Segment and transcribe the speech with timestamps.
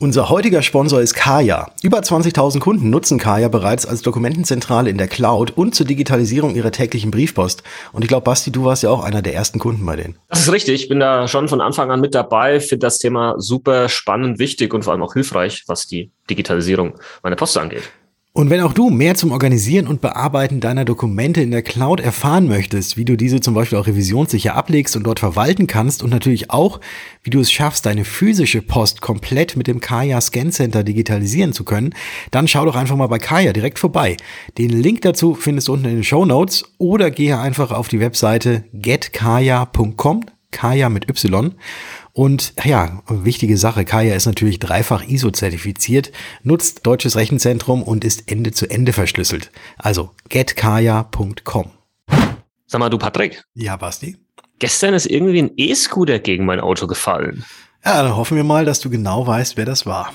[0.00, 1.72] Unser heutiger Sponsor ist Kaya.
[1.82, 6.70] Über 20.000 Kunden nutzen Kaya bereits als Dokumentenzentrale in der Cloud und zur Digitalisierung ihrer
[6.70, 7.64] täglichen Briefpost.
[7.90, 10.14] Und ich glaube, Basti, du warst ja auch einer der ersten Kunden bei denen.
[10.28, 10.82] Das ist richtig.
[10.82, 14.72] Ich bin da schon von Anfang an mit dabei, finde das Thema super spannend, wichtig
[14.72, 16.94] und vor allem auch hilfreich, was die Digitalisierung
[17.24, 17.82] meiner Post angeht.
[18.38, 22.46] Und wenn auch du mehr zum Organisieren und Bearbeiten deiner Dokumente in der Cloud erfahren
[22.46, 26.48] möchtest, wie du diese zum Beispiel auch revisionssicher ablegst und dort verwalten kannst und natürlich
[26.48, 26.78] auch,
[27.24, 31.64] wie du es schaffst, deine physische Post komplett mit dem Kaya Scan Center digitalisieren zu
[31.64, 31.96] können,
[32.30, 34.16] dann schau doch einfach mal bei Kaya direkt vorbei.
[34.56, 37.98] Den Link dazu findest du unten in den Show Notes oder gehe einfach auf die
[37.98, 41.56] Webseite getkaya.com, Kaya mit Y
[42.18, 46.10] und ja, wichtige Sache, Kaya ist natürlich dreifach ISO-zertifiziert,
[46.42, 49.52] nutzt deutsches Rechenzentrum und ist Ende zu Ende verschlüsselt.
[49.76, 51.70] Also getkaya.com.
[52.66, 53.44] Sag mal, du Patrick.
[53.54, 54.16] Ja, Basti.
[54.58, 57.44] Gestern ist irgendwie ein E-Scooter gegen mein Auto gefallen.
[57.84, 60.12] Ja, dann hoffen wir mal, dass du genau weißt, wer das war.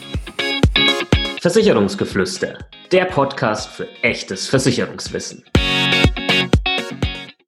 [1.40, 2.58] Versicherungsgeflüster,
[2.92, 5.46] der Podcast für echtes Versicherungswissen.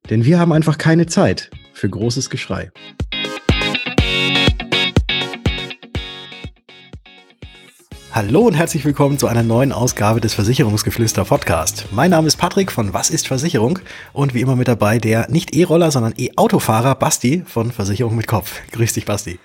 [0.08, 2.70] Denn wir haben einfach keine Zeit für großes Geschrei.
[8.16, 11.84] Hallo und herzlich willkommen zu einer neuen Ausgabe des Versicherungsgeflüster Podcast.
[11.92, 13.78] Mein Name ist Patrick von Was ist Versicherung
[14.14, 18.58] und wie immer mit dabei der nicht E-Roller, sondern E-Autofahrer Basti von Versicherung mit Kopf.
[18.72, 19.38] Grüß dich, Basti.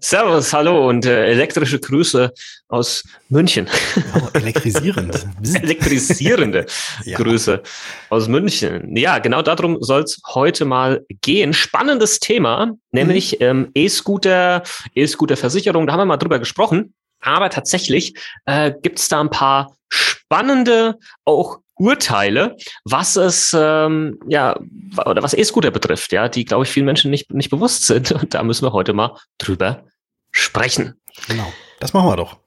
[0.00, 2.32] Servus, hallo und äh, elektrische Grüße
[2.66, 3.68] aus München.
[4.12, 5.24] Oh, elektrisierend.
[5.62, 6.66] Elektrisierende
[7.04, 7.16] ja.
[7.16, 7.62] Grüße
[8.10, 8.96] aus München.
[8.96, 11.52] Ja, genau darum soll es heute mal gehen.
[11.52, 13.46] Spannendes Thema, nämlich mhm.
[13.46, 14.64] ähm, E-Scooter,
[14.96, 15.86] E-Scooter-Versicherung.
[15.86, 16.92] Da haben wir mal drüber gesprochen.
[17.20, 18.14] Aber tatsächlich
[18.46, 24.58] äh, gibt es da ein paar spannende auch Urteile, was es ähm, ja
[25.06, 28.12] oder was E-Scooter betrifft, ja, die glaube ich vielen Menschen nicht nicht bewusst sind.
[28.20, 29.84] Und da müssen wir heute mal drüber
[30.32, 31.00] sprechen.
[31.28, 32.38] Genau, das machen wir doch.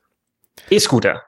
[0.70, 1.24] E-Scooter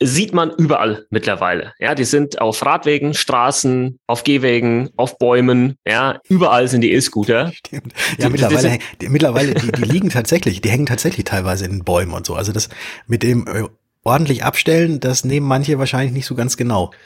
[0.00, 1.72] sieht man überall mittlerweile.
[1.78, 5.76] Ja, die sind auf Radwegen, Straßen, auf Gehwegen, auf Bäumen.
[5.86, 7.52] Ja, überall sind die E-Scooter.
[7.52, 7.94] Stimmt.
[8.18, 11.84] Ja, die, mittlerweile, die, mittlerweile, die, die liegen tatsächlich, die hängen tatsächlich teilweise in den
[11.84, 12.34] Bäumen und so.
[12.34, 12.68] Also das
[13.06, 13.64] mit dem äh,
[14.06, 16.92] ordentlich abstellen, das nehmen manche wahrscheinlich nicht so ganz genau.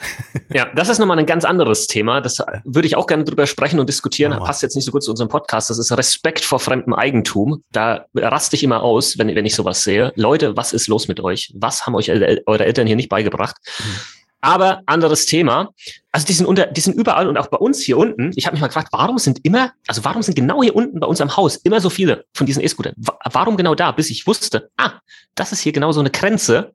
[0.52, 2.20] Ja, das ist nochmal ein ganz anderes Thema.
[2.20, 4.32] Das würde ich auch gerne drüber sprechen und diskutieren.
[4.32, 4.40] Ja.
[4.40, 5.70] Passt jetzt nicht so gut zu unserem Podcast.
[5.70, 7.62] Das ist Respekt vor fremdem Eigentum.
[7.70, 10.12] Da raste ich immer aus, wenn, wenn ich sowas sehe.
[10.16, 11.52] Leute, was ist los mit euch?
[11.54, 13.58] Was haben euch eure Eltern hier nicht beigebracht?
[13.78, 14.19] Mhm.
[14.40, 15.70] Aber anderes Thema.
[16.12, 18.32] Also die sind unter, die sind überall und auch bei uns hier unten.
[18.36, 21.06] Ich habe mich mal gefragt, warum sind immer, also warum sind genau hier unten bei
[21.06, 22.94] uns am Haus immer so viele von diesen E-Scootern?
[23.30, 23.92] Warum genau da?
[23.92, 24.92] Bis ich wusste, ah,
[25.34, 26.72] das ist hier genau so eine Grenze,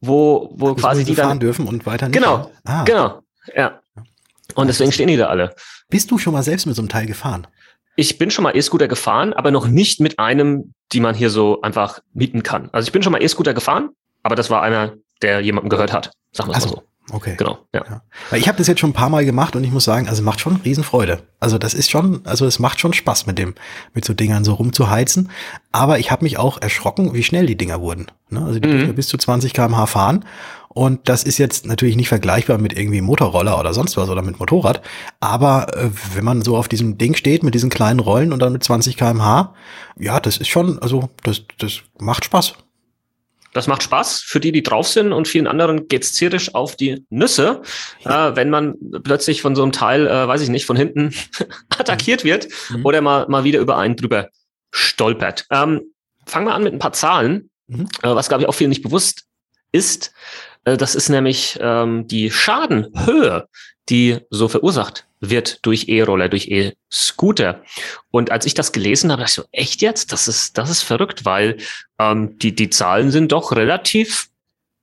[0.00, 2.16] wo, wo also quasi die dann fahren dürfen und weiter nicht.
[2.16, 2.84] Genau, ah.
[2.84, 3.22] genau,
[3.54, 3.80] ja.
[4.54, 5.54] Und deswegen stehen die da alle.
[5.88, 7.46] Bist du schon mal selbst mit so einem Teil gefahren?
[7.96, 11.60] Ich bin schon mal E-Scooter gefahren, aber noch nicht mit einem, die man hier so
[11.62, 12.68] einfach mieten kann.
[12.72, 13.90] Also ich bin schon mal E-Scooter gefahren,
[14.22, 16.12] aber das war einer, der jemandem gehört hat.
[16.32, 16.82] Sagen wir es mal so.
[17.10, 17.34] Okay.
[17.36, 17.84] Genau, ja.
[17.86, 18.02] ja.
[18.30, 20.22] Weil ich habe das jetzt schon ein paar Mal gemacht und ich muss sagen, also
[20.22, 21.22] macht schon Riesenfreude.
[21.38, 23.54] Also das ist schon, also es macht schon Spaß mit dem,
[23.92, 25.30] mit so Dingern so rumzuheizen.
[25.70, 28.06] Aber ich habe mich auch erschrocken, wie schnell die Dinger wurden.
[28.30, 28.42] Ne?
[28.42, 28.94] Also die mhm.
[28.94, 30.24] bis zu 20 km/h fahren.
[30.68, 34.40] Und das ist jetzt natürlich nicht vergleichbar mit irgendwie Motorroller oder sonst was oder mit
[34.40, 34.80] Motorrad.
[35.20, 38.52] Aber äh, wenn man so auf diesem Ding steht mit diesen kleinen Rollen und dann
[38.52, 39.54] mit 20 km/h,
[39.98, 42.54] ja, das ist schon, also das, das macht Spaß.
[43.54, 47.06] Das macht Spaß für die, die drauf sind und vielen anderen geht's tierisch auf die
[47.08, 47.62] Nüsse,
[48.00, 48.28] ja.
[48.28, 51.14] äh, wenn man plötzlich von so einem Teil, äh, weiß ich nicht, von hinten
[51.78, 52.84] attackiert wird mhm.
[52.84, 54.28] oder mal, mal wieder über einen drüber
[54.72, 55.46] stolpert.
[55.50, 55.82] Ähm,
[56.26, 57.88] fangen wir an mit ein paar Zahlen, mhm.
[58.02, 59.24] äh, was glaube ich auch vielen nicht bewusst
[59.72, 60.12] ist.
[60.64, 63.48] Äh, das ist nämlich ähm, die Schadenhöhe,
[63.88, 67.62] die so verursacht wird durch E-Roller, durch E-Scooter.
[68.10, 70.12] Und als ich das gelesen habe, dachte ich so, echt jetzt?
[70.12, 71.58] Das ist, das ist verrückt, weil
[71.98, 74.28] ähm, die, die Zahlen sind doch relativ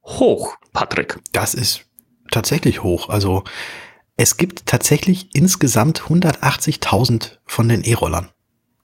[0.03, 1.19] hoch, Patrick.
[1.33, 1.85] Das ist
[2.31, 3.09] tatsächlich hoch.
[3.09, 3.43] Also
[4.17, 8.29] es gibt tatsächlich insgesamt 180.000 von den E-Rollern.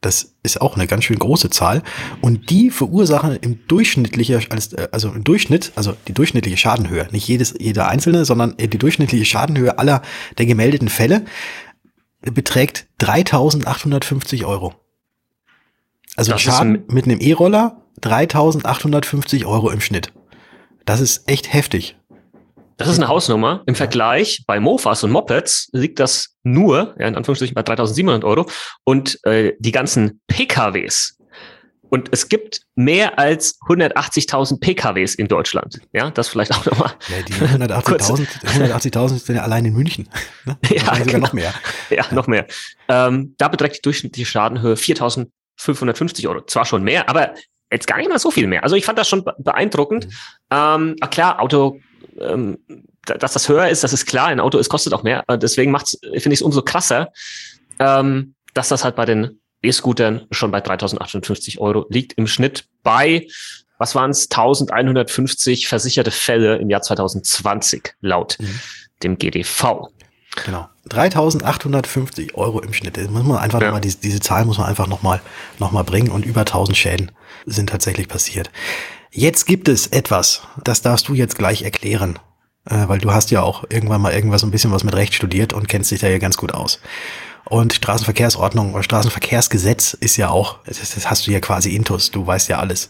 [0.01, 1.81] Das ist auch eine ganz schön große Zahl.
[2.21, 7.55] Und die verursachen im durchschnittliche, äh, also im Durchschnitt, also die durchschnittliche Schadenhöhe, nicht jedes,
[7.59, 10.01] jeder einzelne, sondern die durchschnittliche Schadenhöhe aller
[10.37, 11.25] der gemeldeten Fälle
[12.21, 14.75] beträgt 3850 Euro.
[16.15, 20.13] Also das Schaden mit einem E-Roller 3850 Euro im Schnitt.
[20.85, 21.96] Das ist echt heftig.
[22.77, 23.63] Das ist eine Hausnummer.
[23.65, 28.49] Im Vergleich bei Mofas und Mopeds liegt das nur, ja, in Anführungsstrichen, bei 3700 Euro.
[28.83, 31.17] Und äh, die ganzen PKWs,
[31.89, 35.79] und es gibt mehr als 180.000 PKWs in Deutschland.
[35.93, 36.91] Ja, das vielleicht auch nochmal.
[37.07, 37.33] Ja, die
[37.65, 40.09] 180.000 180 sind ja allein in München.
[40.45, 40.57] Ne?
[40.69, 41.19] Ja, sogar genau.
[41.19, 41.53] noch mehr.
[41.89, 42.05] Ja, ja.
[42.13, 42.45] noch mehr.
[42.89, 46.41] Ähm, da beträgt die durchschnittliche Schadenhöhe 4.550 Euro.
[46.45, 47.33] Zwar schon mehr, aber
[47.71, 48.63] jetzt gar nicht mal so viel mehr.
[48.63, 50.07] Also ich fand das schon beeindruckend.
[50.07, 50.11] Mhm.
[50.51, 51.79] Ähm, ah, klar, Auto,
[52.19, 52.57] ähm,
[53.05, 54.27] dass das höher ist, das ist klar.
[54.27, 55.23] Ein Auto, es kostet auch mehr.
[55.37, 57.11] Deswegen macht's, finde ich es umso krasser,
[57.79, 63.27] ähm, dass das halt bei den E-Scootern schon bei 3.850 Euro liegt im Schnitt bei,
[63.77, 68.59] was waren es, 1.150 versicherte Fälle im Jahr 2020 laut mhm.
[69.03, 69.89] dem GDV.
[70.45, 70.69] Genau.
[70.89, 72.97] 3.850 Euro im Schnitt.
[72.97, 73.67] Das muss man einfach ja.
[73.67, 75.21] nochmal, diese, diese Zahl muss man einfach nochmal
[75.59, 77.11] noch mal bringen und über 1000 Schäden
[77.45, 78.51] sind tatsächlich passiert.
[79.11, 82.19] Jetzt gibt es etwas, das darfst du jetzt gleich erklären,
[82.69, 85.53] äh, weil du hast ja auch irgendwann mal irgendwas ein bisschen was mit Recht studiert
[85.53, 86.79] und kennst dich da ja ganz gut aus.
[87.45, 92.27] Und Straßenverkehrsordnung oder Straßenverkehrsgesetz ist ja auch, das, das hast du ja quasi intus, du
[92.27, 92.89] weißt ja alles.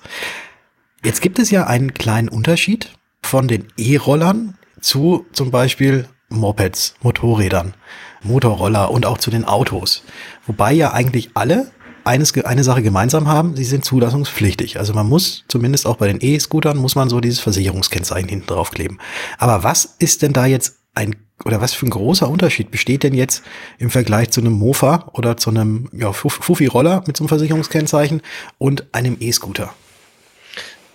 [1.03, 2.91] Jetzt gibt es ja einen kleinen Unterschied
[3.21, 7.75] von den E-Rollern zu zum Beispiel Mopeds, Motorrädern,
[8.23, 10.03] Motorroller und auch zu den Autos.
[10.47, 11.71] Wobei ja eigentlich alle
[12.07, 14.79] eines, eine Sache gemeinsam haben, sie sind zulassungspflichtig.
[14.79, 18.71] Also man muss, zumindest auch bei den E-Scootern, muss man so dieses Versicherungskennzeichen hinten drauf
[18.71, 18.97] kleben.
[19.37, 21.15] Aber was ist denn da jetzt ein,
[21.45, 23.43] oder was für ein großer Unterschied besteht denn jetzt
[23.77, 28.21] im Vergleich zu einem Mofa oder zu einem ja, Fufi-Roller mit so einem Versicherungskennzeichen
[28.57, 29.73] und einem E-Scooter?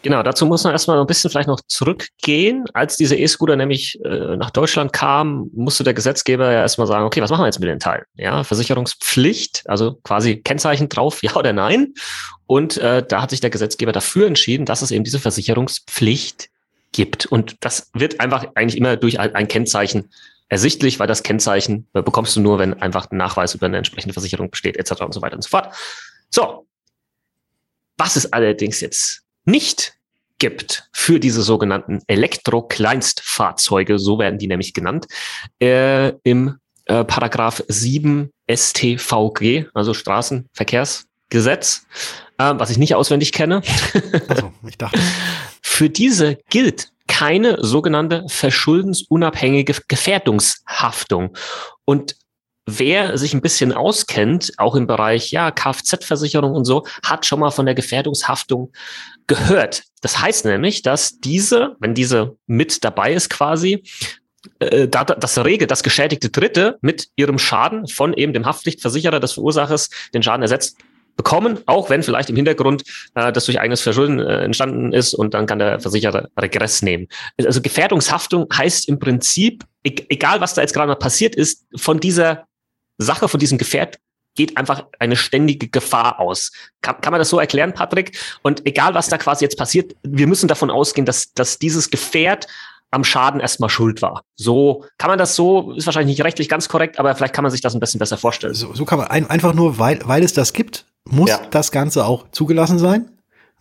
[0.03, 2.65] Genau, dazu muss man erstmal ein bisschen vielleicht noch zurückgehen.
[2.75, 7.23] Als diese E-Scooter nämlich äh, nach Deutschland kam, musste der Gesetzgeber ja erstmal sagen, okay,
[7.23, 8.05] was machen wir jetzt mit den Teilen?
[8.15, 11.95] Ja, Versicherungspflicht, also quasi Kennzeichen drauf, ja oder nein.
[12.47, 16.51] Und äh, da hat sich der Gesetzgeber dafür entschieden, dass es eben diese Versicherungspflicht
[16.91, 17.27] gibt.
[17.27, 20.11] Und das wird einfach eigentlich immer durch ein, ein Kennzeichen
[20.49, 24.15] ersichtlich, weil das Kennzeichen äh, bekommst du nur, wenn einfach ein Nachweis über eine entsprechende
[24.15, 25.01] Versicherung besteht, etc.
[25.03, 25.73] und so weiter und so fort.
[26.29, 26.67] So.
[27.97, 29.95] Was ist allerdings jetzt nicht
[30.39, 35.07] gibt für diese sogenannten Elektro-Kleinstfahrzeuge, so werden die nämlich genannt,
[35.61, 41.87] äh, im äh, Paragraph 7 StVG, also Straßenverkehrsgesetz,
[42.39, 43.63] äh, was ich nicht auswendig kenne.
[44.29, 44.99] Also, ich dachte.
[45.63, 51.37] für diese gilt keine sogenannte verschuldensunabhängige Gefährdungshaftung.
[51.85, 52.17] Und
[52.67, 57.51] wer sich ein bisschen auskennt, auch im Bereich ja Kfz-Versicherung und so, hat schon mal
[57.51, 58.73] von der Gefährdungshaftung
[59.27, 59.85] gehört.
[60.01, 63.83] Das heißt nämlich, dass diese, wenn diese mit dabei ist quasi,
[64.59, 69.33] äh, da, das regelt, dass geschädigte Dritte mit ihrem Schaden von eben dem Haftpflichtversicherer des
[69.33, 70.77] Verursachers den Schaden ersetzt
[71.17, 75.35] bekommen, auch wenn vielleicht im Hintergrund äh, das durch eigenes Verschulden äh, entstanden ist und
[75.35, 77.09] dann kann der Versicherer Regress nehmen.
[77.45, 82.47] Also Gefährdungshaftung heißt im Prinzip, e egal was da jetzt gerade passiert ist, von dieser
[82.99, 83.99] Sache von diesem Gefährt
[84.35, 86.53] geht einfach eine ständige Gefahr aus.
[86.81, 88.19] Kann, kann man das so erklären, Patrick?
[88.43, 92.47] Und egal, was da quasi jetzt passiert, wir müssen davon ausgehen, dass, dass dieses Gefährt
[92.91, 94.23] am Schaden erstmal schuld war.
[94.37, 97.51] So kann man das so, ist wahrscheinlich nicht rechtlich ganz korrekt, aber vielleicht kann man
[97.51, 98.55] sich das ein bisschen besser vorstellen.
[98.55, 101.41] So, so kann man ein, einfach nur, weil, weil es das gibt, muss ja.
[101.51, 103.11] das Ganze auch zugelassen sein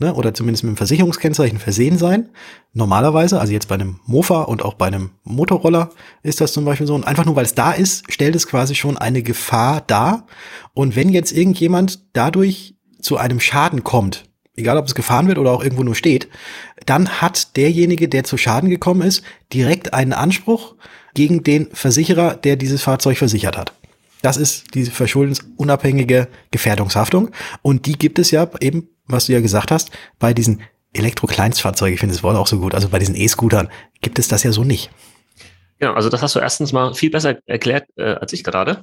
[0.02, 2.30] ne, oder zumindest mit einem Versicherungskennzeichen versehen sein.
[2.74, 5.92] Normalerweise, also jetzt bei einem Mofa und auch bei einem Motorroller
[6.24, 6.96] ist das zum Beispiel so.
[6.96, 10.26] Und einfach nur, weil es da ist, stellt es quasi schon eine Gefahr dar.
[10.74, 14.26] Und wenn jetzt irgendjemand dadurch zu einem Schaden kommt,
[14.56, 16.28] egal ob es gefahren wird oder auch irgendwo nur steht,
[16.86, 20.76] dann hat derjenige, der zu Schaden gekommen ist, direkt einen Anspruch
[21.14, 23.74] gegen den Versicherer, der dieses Fahrzeug versichert hat.
[24.22, 27.32] Das ist diese verschuldensunabhängige Gefährdungshaftung.
[27.62, 30.62] Und die gibt es ja eben, was du ja gesagt hast, bei diesen
[30.94, 33.70] Elektro-Kleinstfahrzeugen, ich finde das Wort auch so gut, also bei diesen E-Scootern
[34.02, 34.90] gibt es das ja so nicht.
[35.80, 38.82] Genau, also das hast du erstens mal viel besser erklärt äh, als ich gerade.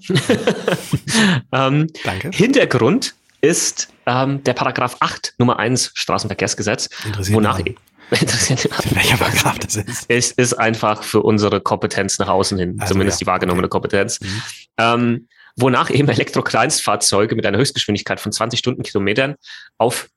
[1.53, 2.31] ähm, Danke.
[2.33, 6.89] Hintergrund ist ähm, der Paragraph 8 Nummer 1 Straßenverkehrsgesetz,
[7.31, 7.61] wonach
[8.11, 10.07] interessiert welcher Paragraph das ist.
[10.09, 13.69] Es ist einfach für unsere Kompetenz nach außen hin, also, zumindest ja, die wahrgenommene.
[13.69, 14.21] Kompetenz.
[14.21, 14.43] Mhm.
[14.79, 15.29] Ähm,
[15.61, 19.37] wonach eben Elektrokleinstfahrzeuge mit einer Höchstgeschwindigkeit von 20 Stundenkilometern
[19.77, 20.09] auf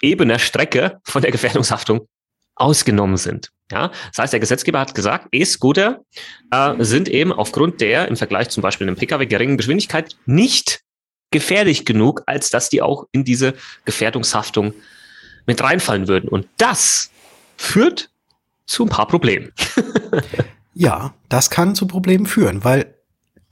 [0.00, 2.08] ebener Strecke von der Gefährdungshaftung
[2.54, 3.50] ausgenommen sind.
[3.70, 6.04] Ja, das heißt, der Gesetzgeber hat gesagt, E-Scooter
[6.50, 10.82] äh, sind eben aufgrund der im Vergleich zum Beispiel einem Pkw geringen Geschwindigkeit nicht
[11.30, 13.54] gefährlich genug, als dass die auch in diese
[13.86, 14.74] Gefährdungshaftung
[15.46, 16.28] mit reinfallen würden.
[16.28, 17.10] Und das
[17.56, 18.10] führt
[18.66, 19.52] zu ein paar Problemen.
[20.74, 22.94] ja, das kann zu Problemen führen, weil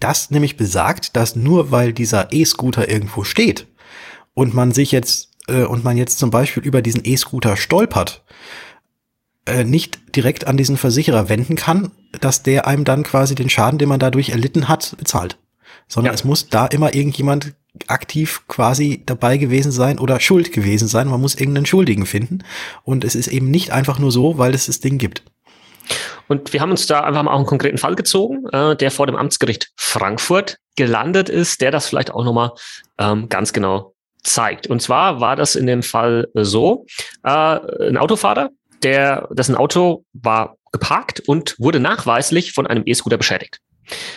[0.01, 3.67] das nämlich besagt, dass nur weil dieser E-Scooter irgendwo steht
[4.35, 8.25] und man sich jetzt äh, und man jetzt zum Beispiel über diesen E-Scooter stolpert,
[9.47, 13.79] äh, nicht direkt an diesen Versicherer wenden kann, dass der einem dann quasi den Schaden,
[13.79, 15.39] den man dadurch erlitten hat, bezahlt.
[15.89, 16.15] Sondern ja.
[16.15, 17.55] es muss da immer irgendjemand
[17.87, 21.09] aktiv quasi dabei gewesen sein oder schuld gewesen sein.
[21.09, 22.41] Man muss irgendeinen Schuldigen finden.
[22.85, 25.23] Und es ist eben nicht einfach nur so, weil es das Ding gibt.
[26.29, 29.07] Und wir haben uns da einfach mal auch einen konkreten Fall gezogen, äh, der vor
[29.07, 32.53] dem Amtsgericht Frankfurt gelandet ist, der das vielleicht auch nochmal
[32.99, 34.67] ähm, ganz genau zeigt.
[34.67, 36.87] Und zwar war das in dem Fall so,
[37.25, 37.29] äh,
[37.89, 38.51] ein Autofahrer,
[38.83, 43.59] der, dessen Auto war geparkt und wurde nachweislich von einem E-Scooter beschädigt.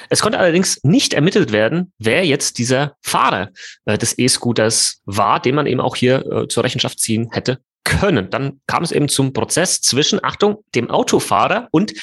[0.10, 3.50] Es konnte allerdings nicht ermittelt werden, wer jetzt dieser Fahrer
[3.86, 8.30] äh, des E-Scooters war, den man eben auch hier äh, zur Rechenschaft ziehen hätte können.
[8.30, 11.94] Dann kam es eben zum Prozess zwischen, Achtung, dem Autofahrer und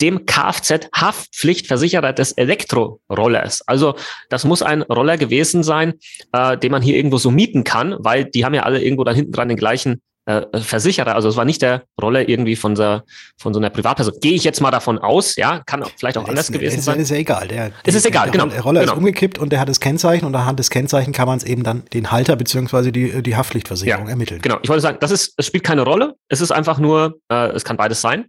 [0.00, 3.62] dem Kfz-Haftpflichtversicherer des Elektrorollers.
[3.66, 3.96] Also
[4.30, 5.94] das muss ein Roller gewesen sein,
[6.32, 9.12] äh, den man hier irgendwo so mieten kann, weil die haben ja alle irgendwo da
[9.12, 11.14] hinten dran den gleichen äh, Versicherer.
[11.14, 13.00] Also es war nicht der Roller irgendwie von so,
[13.38, 14.14] von so einer Privatperson.
[14.20, 16.84] Gehe ich jetzt mal davon aus, ja, kann auch, vielleicht auch ist, anders gewesen ist,
[16.84, 17.00] sein.
[17.00, 17.48] Ist ja egal.
[17.48, 18.46] Der, es ist egal, der, genau.
[18.46, 18.92] Der Roller genau.
[18.92, 21.62] ist umgekippt und der hat das Kennzeichen und anhand des Kennzeichen kann man es eben
[21.62, 24.42] dann den Halter beziehungsweise die, die Haftpflichtversicherung ja, ermitteln.
[24.42, 24.58] Genau.
[24.62, 26.14] Ich wollte sagen, das ist, es spielt keine Rolle.
[26.28, 28.26] Es ist einfach nur, äh, es kann beides sein.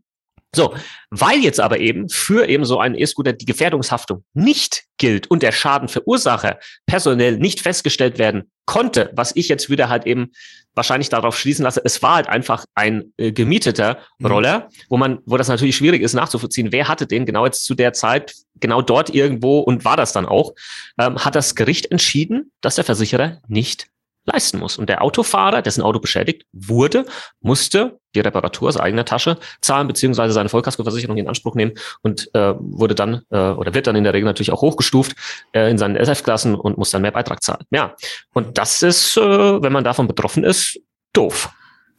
[0.55, 0.73] So,
[1.11, 5.51] weil jetzt aber eben für eben so einen E-Scooter die Gefährdungshaftung nicht gilt und der
[5.51, 10.31] Schadenverursacher personell nicht festgestellt werden konnte, was ich jetzt wieder halt eben
[10.73, 14.25] wahrscheinlich darauf schließen lasse, es war halt einfach ein äh, gemieteter mhm.
[14.25, 17.75] Roller, wo man, wo das natürlich schwierig ist nachzuvollziehen, wer hatte den genau jetzt zu
[17.75, 20.53] der Zeit, genau dort irgendwo und war das dann auch,
[20.99, 23.87] ähm, hat das Gericht entschieden, dass der Versicherer nicht
[24.25, 24.77] leisten muss.
[24.77, 27.05] Und der Autofahrer, dessen Auto beschädigt wurde,
[27.41, 32.53] musste die Reparatur aus eigener Tasche zahlen, beziehungsweise seine Vollkaskoversicherung in Anspruch nehmen und äh,
[32.57, 35.15] wurde dann äh, oder wird dann in der Regel natürlich auch hochgestuft
[35.53, 37.63] äh, in seinen SF-Klassen und muss dann mehr Beitrag zahlen.
[37.71, 37.95] Ja,
[38.33, 40.79] und das ist, äh, wenn man davon betroffen ist,
[41.13, 41.49] doof.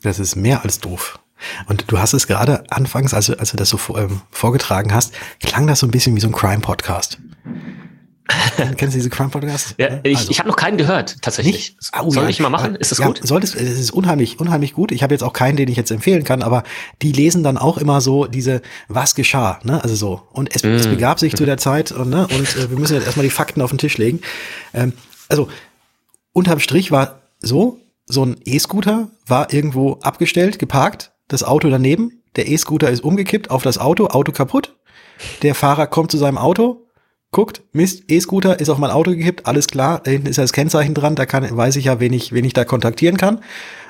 [0.03, 1.19] Das ist mehr als doof.
[1.67, 5.67] Und du hast es gerade anfangs, also als du das so ähm, vorgetragen hast, klang
[5.67, 7.19] das so ein bisschen wie so ein Crime-Podcast.
[8.77, 9.75] Kennst du diese Crime Podcast?
[9.79, 10.31] Ja, ich, also.
[10.31, 11.77] ich habe noch keinen gehört, tatsächlich.
[12.01, 12.29] Oh, Soll ja.
[12.31, 12.77] ich mal machen?
[12.77, 13.21] Ist das ja, gut?
[13.23, 14.93] Solltest, es ist unheimlich, unheimlich gut.
[14.93, 16.63] Ich habe jetzt auch keinen, den ich jetzt empfehlen kann, aber
[17.03, 19.83] die lesen dann auch immer so diese, was geschah, ne?
[19.83, 20.23] Also so.
[20.33, 20.69] Und es, mm.
[20.69, 22.27] es begab sich zu der Zeit und, ne?
[22.29, 24.21] und äh, wir müssen jetzt erstmal die Fakten auf den Tisch legen.
[24.75, 24.93] Ähm,
[25.29, 25.49] also,
[26.33, 32.49] unterm Strich war so, so ein E-Scooter war irgendwo abgestellt, geparkt, das Auto daneben, der
[32.49, 34.77] E-Scooter ist umgekippt auf das Auto, Auto kaputt.
[35.43, 36.87] Der Fahrer kommt zu seinem Auto,
[37.31, 40.53] guckt, Mist, E-Scooter ist auf mein Auto gekippt, alles klar, da hinten ist ja das
[40.53, 43.41] Kennzeichen dran, da kann, weiß ich ja, wen ich, wen ich da kontaktieren kann.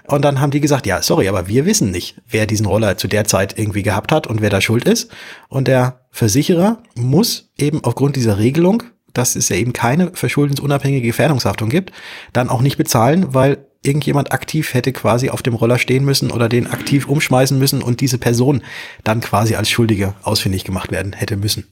[0.07, 3.07] Und dann haben die gesagt, ja, sorry, aber wir wissen nicht, wer diesen Roller zu
[3.07, 5.11] der Zeit irgendwie gehabt hat und wer da schuld ist.
[5.49, 8.83] Und der Versicherer muss eben aufgrund dieser Regelung,
[9.13, 11.93] dass es ja eben keine verschuldensunabhängige Gefährdungshaftung gibt,
[12.33, 16.49] dann auch nicht bezahlen, weil irgendjemand aktiv hätte quasi auf dem Roller stehen müssen oder
[16.49, 18.63] den aktiv umschmeißen müssen und diese Person
[19.05, 21.67] dann quasi als Schuldige ausfindig gemacht werden hätte müssen.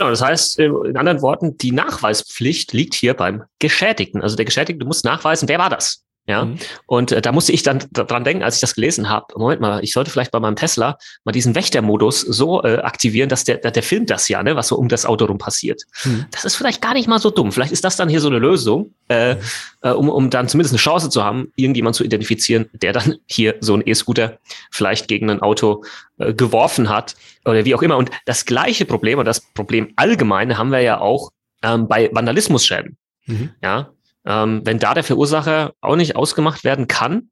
[0.00, 4.22] Genau, das heißt, äh, in anderen Worten, die Nachweispflicht liegt hier beim Geschädigten.
[4.22, 6.06] Also der Geschädigte muss nachweisen, wer war das?
[6.26, 6.58] Ja, mhm.
[6.86, 9.26] und äh, da musste ich dann dran denken, als ich das gelesen habe.
[9.36, 13.44] Moment mal, ich sollte vielleicht bei meinem Tesla mal diesen Wächtermodus so äh, aktivieren, dass
[13.44, 15.82] der, der, der filmt das ja, ne, was so um das Auto rum passiert.
[16.04, 16.26] Mhm.
[16.30, 17.50] Das ist vielleicht gar nicht mal so dumm.
[17.50, 19.40] Vielleicht ist das dann hier so eine Lösung, äh, mhm.
[19.80, 23.56] äh, um, um dann zumindest eine Chance zu haben, irgendjemand zu identifizieren, der dann hier
[23.60, 24.38] so ein E-Scooter
[24.70, 25.84] vielleicht gegen ein Auto
[26.18, 27.96] äh, geworfen hat oder wie auch immer.
[27.96, 31.30] Und das gleiche Problem oder das Problem allgemeine haben wir ja auch
[31.62, 32.96] ähm, bei Vandalismusschäden.
[33.26, 33.50] Mhm.
[33.62, 33.90] Ja,
[34.24, 37.30] ähm, wenn da der Verursacher auch nicht ausgemacht werden kann,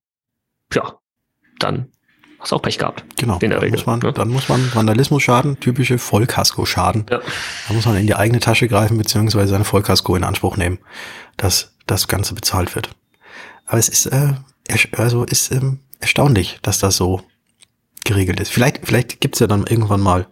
[0.73, 0.95] ja,
[1.59, 1.90] dann
[2.38, 3.04] hast du auch Pech gehabt.
[3.16, 3.38] Genau.
[3.40, 4.12] In der Regel, muss man, ne?
[4.12, 7.07] Dann muss man Vandalismus-Schaden, typische Vollkasko-Schaden.
[7.11, 7.21] Ja.
[7.68, 10.78] Da muss man in die eigene Tasche greifen, beziehungsweise seine Vollkasko in Anspruch nehmen,
[11.37, 12.90] dass das Ganze bezahlt wird.
[13.66, 14.35] Aber es ist, äh,
[14.92, 17.23] also ist ähm, erstaunlich, dass das so
[18.04, 18.50] geregelt ist.
[18.50, 20.26] Vielleicht, vielleicht gibt's ja dann irgendwann mal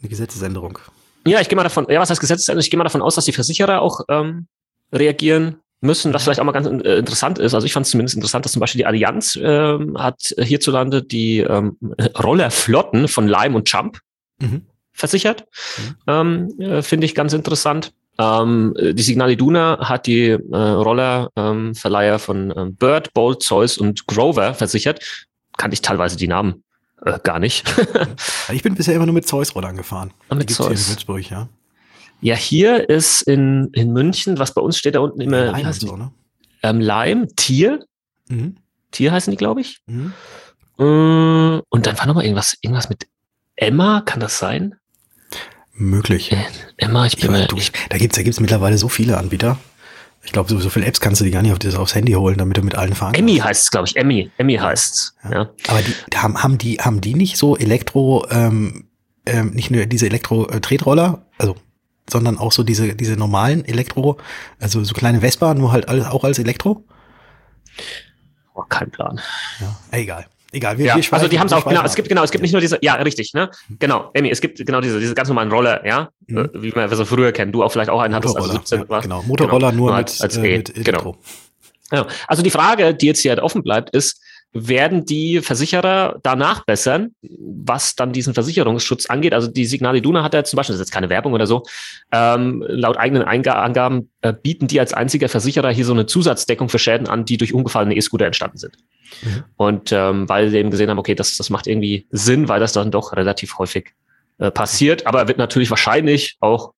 [0.00, 0.78] eine Gesetzesänderung.
[1.26, 2.62] Ja, ich gehe mal davon, ja, was heißt Gesetzesänderung?
[2.62, 4.46] Ich gehe mal davon aus, dass die Versicherer auch ähm,
[4.92, 7.54] reagieren müssen, was vielleicht auch mal ganz äh, interessant ist.
[7.54, 11.38] Also ich fand es zumindest interessant, dass zum Beispiel die Allianz ähm, hat hierzulande die
[11.38, 11.76] ähm,
[12.22, 13.98] Rollerflotten von Lime und Jump
[14.40, 14.66] mhm.
[14.92, 15.46] versichert.
[15.78, 15.96] Mhm.
[16.06, 17.92] Ähm, äh, Finde ich ganz interessant.
[18.18, 24.52] Ähm, die Signal Iduna hat die äh, Rollerverleiher von ähm, Bird, Bolt, Zeus und Grover
[24.54, 25.00] versichert.
[25.56, 26.62] Kannte ich teilweise die Namen
[27.04, 27.64] äh, gar nicht.
[28.52, 30.12] ich bin bisher immer nur mit Zeus-Rollern gefahren.
[30.28, 30.88] Und mit Zeus.
[30.88, 31.48] In Würzburg, ja.
[32.20, 35.80] Ja, hier ist in, in München, was bei uns steht da unten immer, Leim heißt
[35.80, 36.12] so, ne?
[36.62, 37.84] ähm, Leim, Tier.
[38.28, 38.56] Mhm.
[38.90, 39.78] Tier heißen die, glaube ich.
[39.86, 40.12] Mhm.
[40.78, 43.06] Äh, und dann war noch mal irgendwas, irgendwas mit
[43.56, 44.74] Emma, kann das sein?
[45.72, 46.32] Möglich.
[46.32, 46.44] Äh,
[46.76, 49.58] Emma, ich bin ich, du, ich, Da gibt's da gibt's mittlerweile so viele Anbieter.
[50.22, 52.12] Ich glaube, so, so viele Apps kannst du die gar nicht auf das, aufs Handy
[52.12, 53.96] holen, damit du mit allen fahren Emmy heißt es, glaube ich.
[53.96, 54.30] Emmy.
[54.36, 55.30] Emmy heißt ja.
[55.30, 55.50] ja.
[55.68, 58.88] Aber die, haben, haben, die, haben die nicht so Elektro, ähm,
[59.24, 61.56] ähm, nicht nur diese Elektro-Tretroller, also
[62.10, 64.18] sondern auch so diese, diese normalen Elektro,
[64.58, 66.84] also so kleine Vespa, nur halt alles, auch als Elektro?
[68.54, 69.20] Oh, kein Plan.
[69.60, 70.26] Ja, egal.
[70.52, 72.42] Egal, wir, ja, wir also die haben es auch, genau, es gibt, genau, es gibt
[72.42, 73.50] nicht nur diese, ja, richtig, ne?
[73.78, 76.38] Genau, Emmy, es gibt genau diese, diese ganz normalen Roller, ja, mhm.
[76.38, 79.00] Äh, wie man so früher kennt, du auch vielleicht auch einen hattest, also 17 ja,
[79.00, 81.12] Genau, Motorroller genau, nur, nur mit, als, als äh, e, mit Elektro.
[81.12, 82.02] Genau.
[82.02, 84.20] Ja, also die Frage, die jetzt hier halt offen bleibt, ist,
[84.52, 89.32] werden die Versicherer danach bessern, was dann diesen Versicherungsschutz angeht.
[89.32, 91.62] Also die Signal Iduna hat ja zum Beispiel, das ist jetzt keine Werbung oder so,
[92.10, 96.80] ähm, laut eigenen Angaben äh, bieten die als einziger Versicherer hier so eine Zusatzdeckung für
[96.80, 98.76] Schäden an, die durch umgefallene E-Scooter entstanden sind.
[99.22, 99.44] Mhm.
[99.56, 102.72] Und ähm, weil sie eben gesehen haben, okay, das, das macht irgendwie Sinn, weil das
[102.72, 103.94] dann doch relativ häufig
[104.38, 106.72] äh, passiert, aber wird natürlich wahrscheinlich auch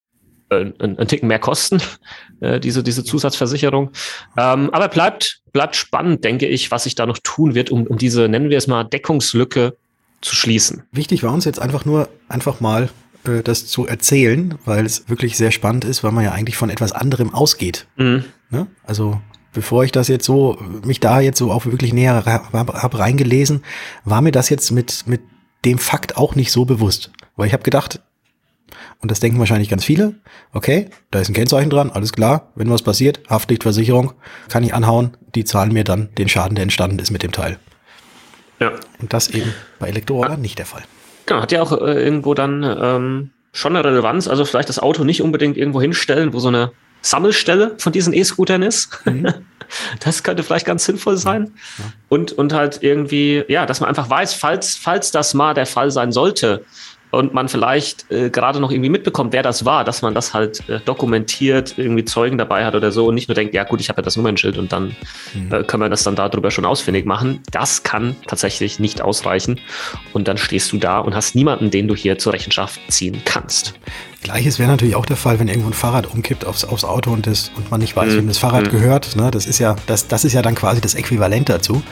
[0.51, 1.81] äh, ein, ein Ticken mehr kosten,
[2.41, 3.93] äh, diese, diese Zusatzversicherung.
[4.37, 7.99] Ähm, aber bleibt, bleibt spannend, denke ich, was sich da noch tun wird, um, um
[7.99, 9.77] diese, nennen wir es mal, Deckungslücke
[10.21, 10.85] zu schließen.
[10.93, 12.91] Wichtig war uns jetzt einfach nur, einfach mal
[13.25, 16.71] äh, das zu erzählen, weil es wirklich sehr spannend ist, weil man ja eigentlich von
[16.71, 17.87] etwas anderem ausgeht.
[17.97, 18.25] Mhm.
[18.51, 18.67] Ne?
[18.85, 19.21] Also
[19.53, 23.63] bevor ich das jetzt so, mich da jetzt so auch wirklich näher habe reingelesen,
[24.05, 25.21] war mir das jetzt mit, mit
[25.65, 27.11] dem Fakt auch nicht so bewusst.
[27.37, 28.01] Weil ich habe gedacht,
[29.01, 30.15] und das denken wahrscheinlich ganz viele.
[30.53, 32.53] Okay, da ist ein Kennzeichen dran, alles klar.
[32.55, 34.13] Wenn was passiert, Haftpflichtversicherung,
[34.49, 35.17] kann ich anhauen.
[35.35, 37.59] Die zahlen mir dann den Schaden, der entstanden ist mit dem Teil.
[38.61, 38.73] Ja.
[39.01, 40.37] Und das eben bei ja.
[40.37, 40.83] nicht der Fall.
[41.27, 44.29] Genau, hat ja auch äh, irgendwo dann ähm, schon eine Relevanz.
[44.29, 48.63] Also vielleicht das Auto nicht unbedingt irgendwo hinstellen, wo so eine Sammelstelle von diesen E-Scootern
[48.63, 49.01] ist.
[49.05, 49.29] Mhm.
[50.01, 51.55] Das könnte vielleicht ganz sinnvoll sein.
[51.79, 51.85] Ja.
[52.11, 55.91] Und, und halt irgendwie, ja, dass man einfach weiß, falls, falls das mal der Fall
[55.91, 56.67] sein sollte,
[57.13, 60.69] und man vielleicht äh, gerade noch irgendwie mitbekommt, wer das war, dass man das halt
[60.69, 63.91] äh, dokumentiert, irgendwie Zeugen dabei hat oder so und nicht nur denkt, ja gut, ich
[63.91, 64.97] habe ja das Nummernschild und dann
[65.35, 65.53] mhm.
[65.53, 67.41] äh, können wir das dann darüber schon ausfindig machen.
[67.51, 69.61] Das kann tatsächlich nicht ausreichen
[70.15, 73.75] und dann stehst du da und hast niemanden, den du hier zur Rechenschaft ziehen kannst.
[74.23, 77.27] Gleiches wäre natürlich auch der Fall, wenn irgendwo ein Fahrrad umkippt aufs, aufs Auto und,
[77.27, 78.19] das, und man nicht weiß, mhm.
[78.19, 78.71] wem das Fahrrad mhm.
[78.71, 79.17] gehört.
[79.17, 79.31] Ne?
[79.31, 81.83] Das, ist ja, das, das ist ja dann quasi das Äquivalent dazu.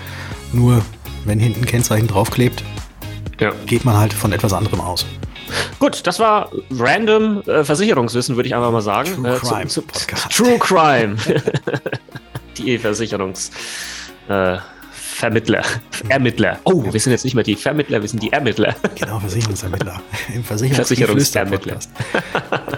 [0.55, 0.83] Nur
[1.27, 2.65] wenn hinten ein Kennzeichen draufklebt,
[3.41, 3.53] ja.
[3.67, 5.07] geht man halt von etwas anderem aus.
[5.79, 9.15] Gut, das war random äh, Versicherungswissen, würde ich einfach mal sagen.
[9.15, 9.67] True äh, Crime.
[9.67, 11.17] Zu, zu, True Crime.
[12.59, 13.51] die Versicherungs.
[14.29, 14.59] Äh,
[14.93, 15.63] Vermittler.
[16.09, 16.59] Ermittler.
[16.65, 18.75] Oh, wir sind jetzt nicht mehr die Vermittler, wir sind die Ermittler.
[18.95, 20.01] Genau, Versicherungsermittler.
[20.35, 21.79] Im Versicherungs Versicherungsermittler.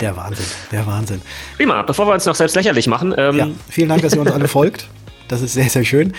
[0.00, 1.22] Der Wahnsinn, der Wahnsinn.
[1.56, 3.14] Prima, bevor wir uns noch selbst lächerlich machen.
[3.16, 4.88] Ähm ja, vielen Dank, dass ihr uns alle folgt.
[5.28, 6.14] Das ist sehr, sehr schön.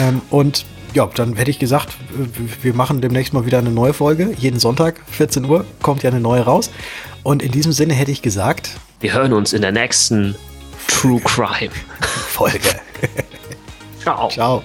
[0.00, 0.66] Ähm, und
[0.98, 1.90] ja, dann hätte ich gesagt,
[2.60, 4.34] wir machen demnächst mal wieder eine neue Folge.
[4.36, 6.70] Jeden Sonntag, 14 Uhr, kommt ja eine neue raus.
[7.22, 10.34] Und in diesem Sinne hätte ich gesagt, wir hören uns in der nächsten
[10.88, 12.80] True Crime Folge.
[14.02, 14.28] Ciao.
[14.28, 14.62] Ciao.